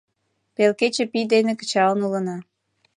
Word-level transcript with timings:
—Пел 0.55 0.71
кече 0.79 1.03
пий 1.11 1.25
дене 1.33 1.53
кычалын 1.59 1.99
улына». 2.07 2.37